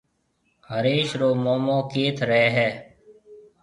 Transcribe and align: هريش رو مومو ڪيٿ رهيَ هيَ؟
هريش 0.71 1.09
رو 1.19 1.29
مومو 1.43 1.77
ڪيٿ 1.91 2.17
رهيَ 2.29 2.47
هيَ؟ 2.57 2.69